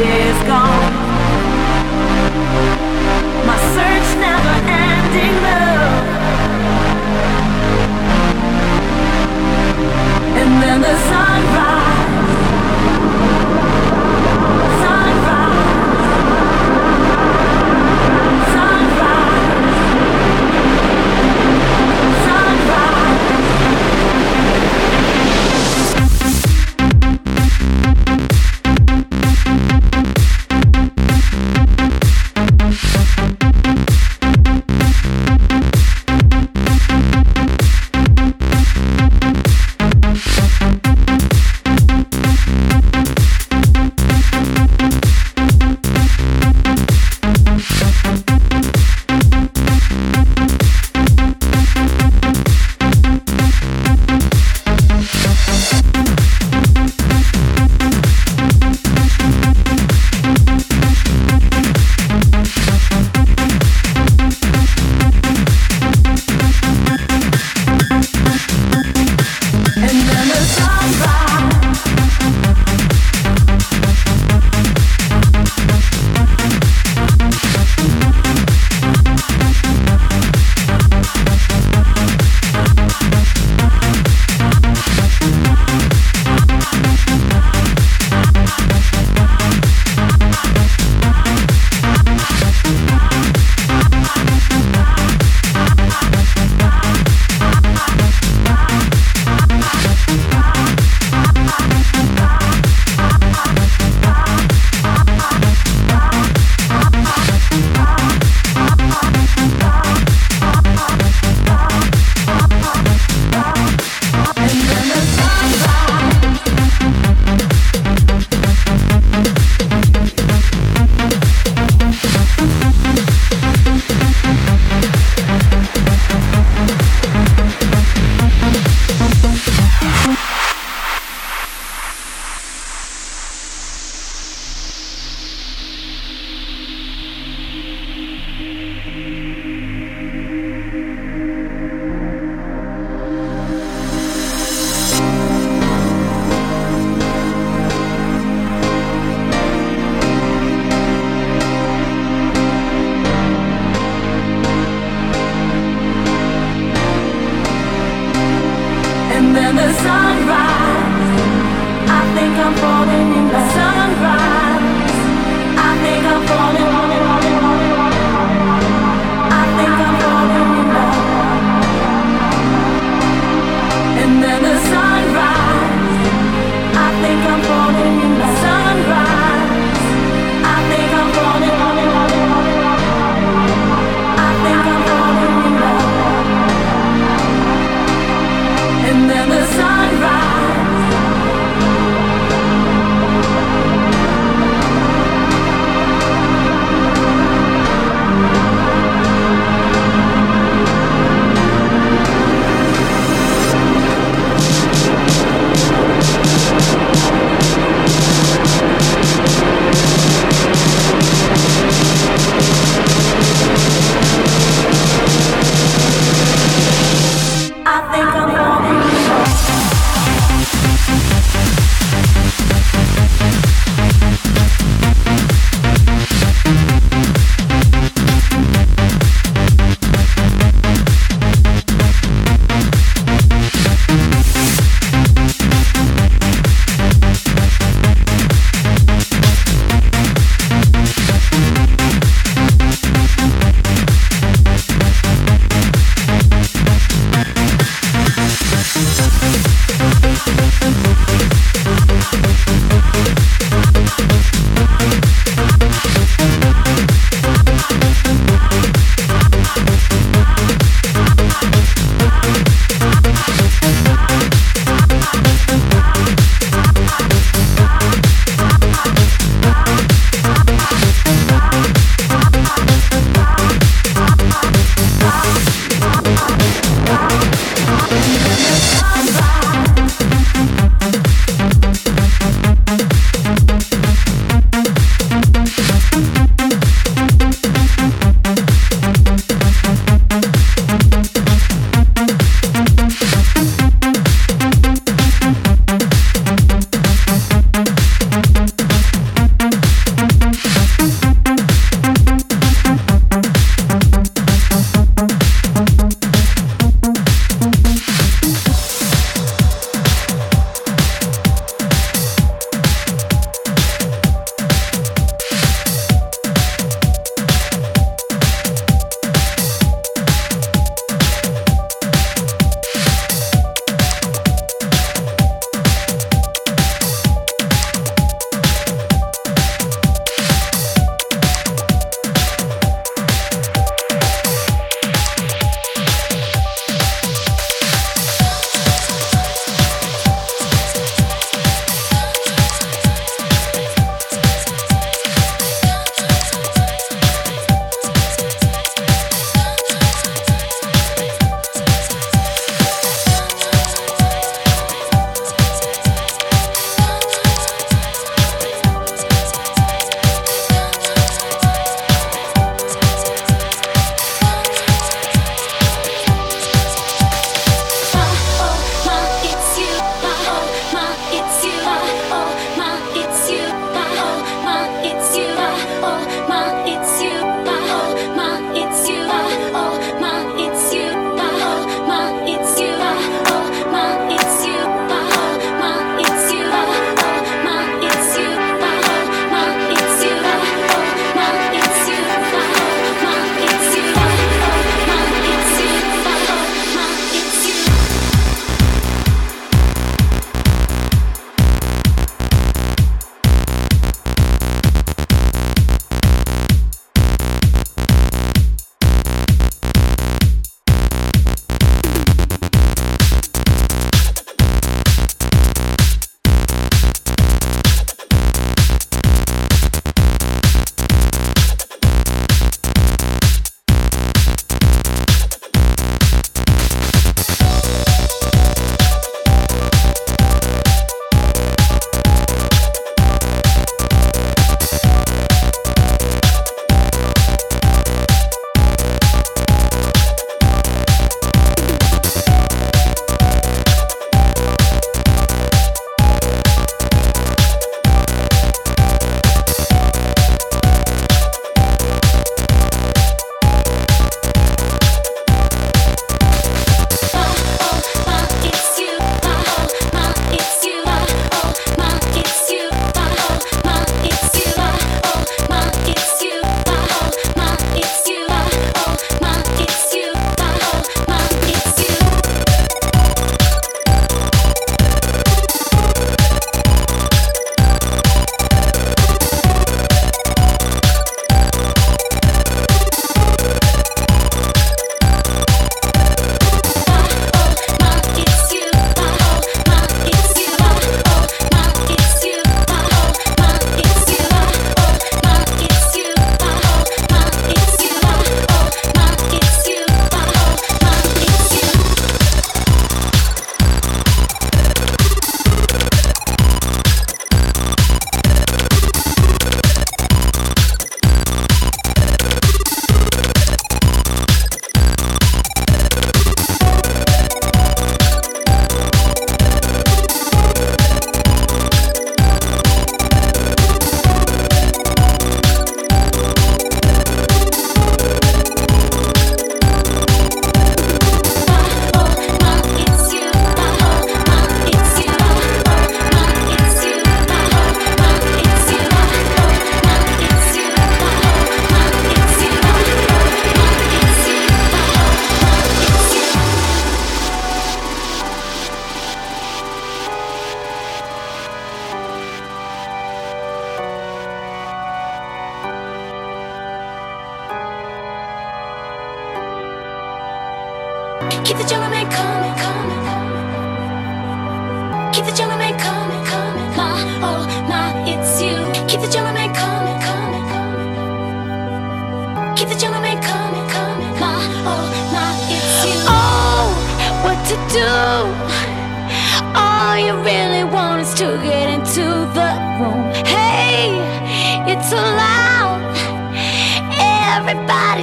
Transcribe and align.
Yeah. 0.00 0.29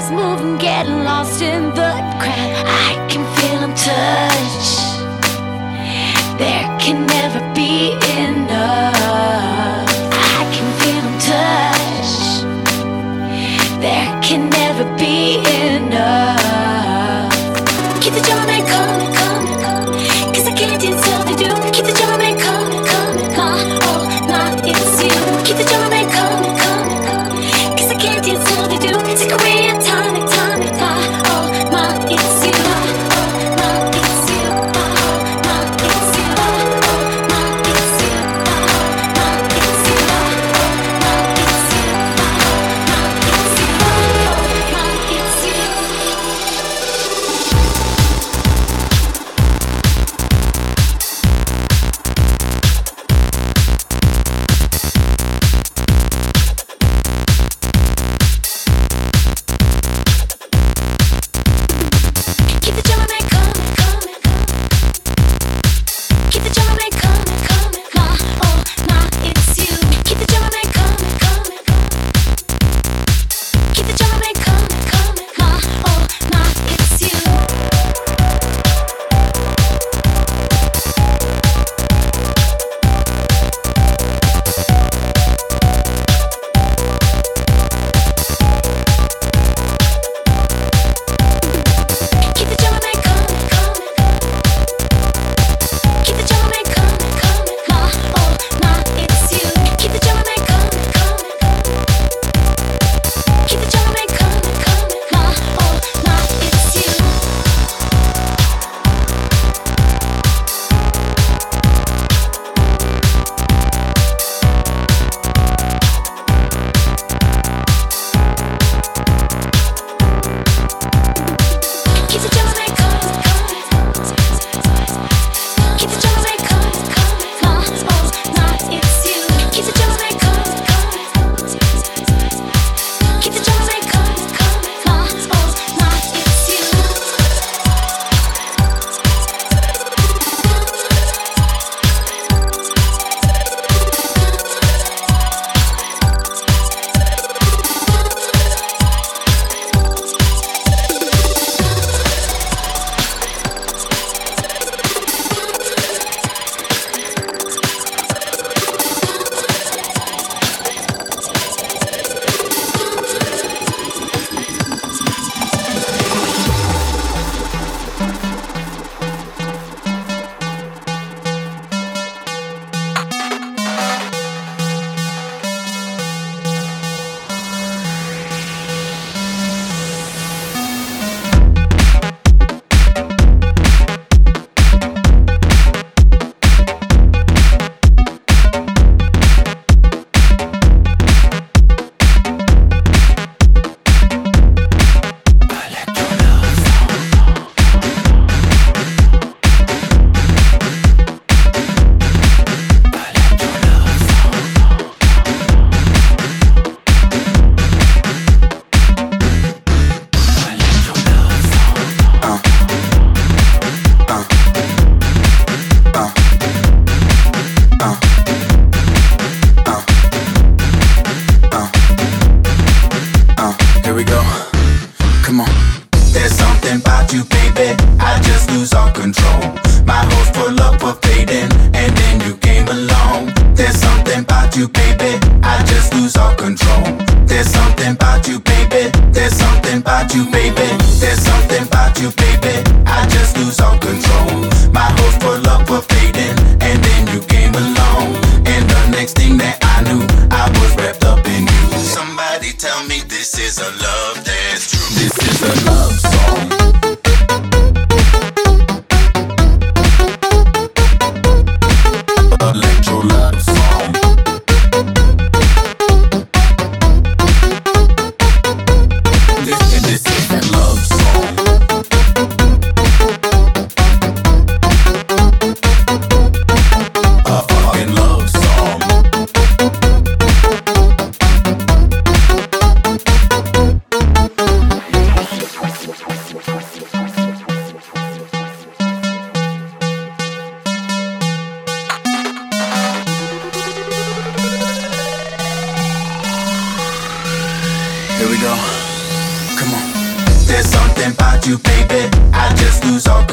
is 0.08 0.12
moving, 0.12 0.58
getting 0.58 1.04
lost 1.04 1.41
in 1.41 1.70
the 1.70 1.91
crowd. 2.22 2.65
I 2.65 3.08
can 3.10 3.24
feel 3.36 3.60
him 3.60 3.74
touch. 3.76 4.67
There 6.39 6.67
can 6.80 7.06
never 7.06 7.39
be 7.54 7.91
enough. 7.91 8.37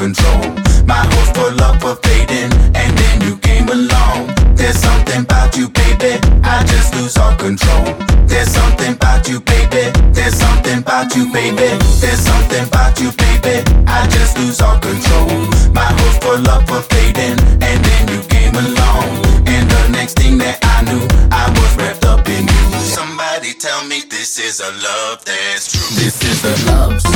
Control. 0.05 0.45
My 0.85 1.01
hopes 1.13 1.33
for 1.33 1.49
love 1.57 1.83
were 1.83 1.97
fading, 2.05 2.53
and 2.77 2.91
then 3.01 3.17
you 3.25 3.39
came 3.39 3.69
along. 3.69 4.29
There's 4.53 4.77
something 4.77 5.23
about 5.23 5.57
you, 5.57 5.69
baby, 5.71 6.21
I 6.45 6.63
just 6.73 6.95
lose 6.95 7.17
all 7.17 7.35
control. 7.37 7.85
There's 8.29 8.51
something 8.51 8.93
about 9.01 9.27
you, 9.31 9.41
baby. 9.41 9.85
There's 10.13 10.37
something 10.37 10.81
about 10.85 11.17
you, 11.17 11.33
baby. 11.33 11.71
There's 12.03 12.21
something 12.21 12.65
about 12.69 13.01
you, 13.01 13.11
baby. 13.25 13.65
I 13.89 14.05
just 14.17 14.37
lose 14.37 14.61
all 14.61 14.79
control. 14.79 15.33
My 15.73 15.89
hopes 15.99 16.19
for 16.21 16.37
love 16.49 16.69
were 16.69 16.85
fading, 16.93 17.41
and 17.69 17.79
then 17.89 18.03
you 18.13 18.21
came 18.29 18.55
along. 18.55 19.09
And 19.49 19.65
the 19.75 19.89
next 19.97 20.19
thing 20.21 20.37
that 20.45 20.59
I 20.77 20.85
knew, 20.85 21.05
I 21.33 21.49
was 21.49 21.73
wrapped 21.81 22.05
up 22.05 22.29
in 22.29 22.45
you. 22.45 22.65
Somebody 22.99 23.55
tell 23.55 23.83
me 23.89 24.03
this 24.11 24.39
is 24.39 24.61
a 24.61 24.71
love 24.85 25.25
that's 25.25 25.73
true. 25.73 25.97
This 25.97 26.21
is 26.29 26.45
a 26.45 26.55
love 26.69 27.14